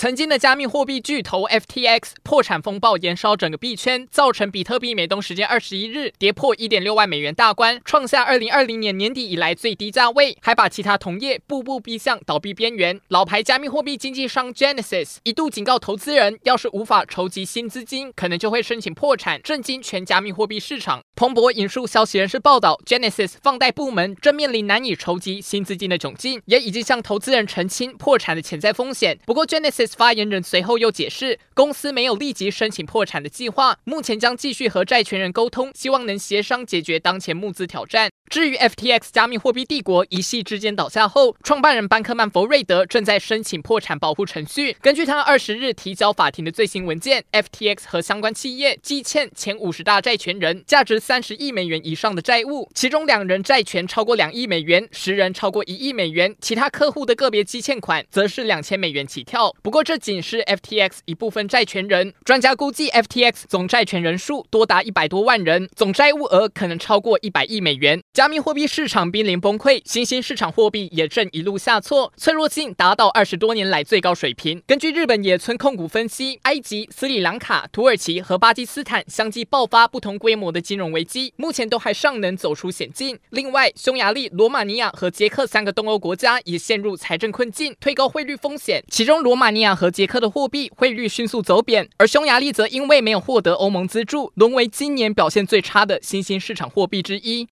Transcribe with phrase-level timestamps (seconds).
[0.00, 12.98] 曾经的加密货币巨头 FTX 破产风暴延烧整个币圈，造成比特币美东时间二十一日跌破一点六万美元大关，创下二零二零年年底以来最低价位，还把其他同业步步逼向倒闭边缘。
[13.08, 21.02] 老牌加密货币经纪商 Genesis 一度警告投资人，要是无法筹集新资金，可能就会申请破产，震惊全加密货币市场。
[21.14, 29.18] 彭博引述消息人士报道，Genesis 放贷部门正面临难以筹集新资金的窘境，也已经向投资人澄清破产的潜在风险。
[29.26, 38.10] 不过，Genesis 发言人随后又解释，公司没有立即申请破产的计划，目前将继续和债权人沟通，希望能协商解决当前募资挑战。
[38.30, 44.76] 至于 FTX 加密货币帝国一夕之间倒下后，创办人班克曼·弗瑞德正在申请破产保护程序。
[44.80, 59.52] 根据他二十日提交法庭的最新文件，FTX 和相关企业积欠前五十大债权人价值三十亿美元以上的债务，其中两人债权超过两亿美元，十人超过一亿美元，其他客户的个别积欠款则是两千美元起跳。
[59.60, 68.00] 不过这仅是 FTX 一部分债权人，专家估计 FTX 总债权人数多达一百多万人，总债务额可能超过一百亿美元。
[68.12, 74.62] 加密货币市场濒临崩溃，新兴市场货币也正一路下挫，脆弱性达到二十多年来最高水平。
[74.66, 83.18] 根据日本野村控股分析，埃及、斯里兰卡、土耳其和巴基斯坦相继爆发不同规模的金融危机，目前都还尚能走出险境。
[83.30, 88.82] 另外，匈牙利、罗马尼亚和捷克三个东欧国家也陷入财政困境，推高汇率风险。
[88.88, 97.48] 其中，罗马尼亚亚和捷克的货币汇率迅速走贬，而匈牙利则因为没有获得欧盟资助，沦为今年表现最差的新兴市场货币之一。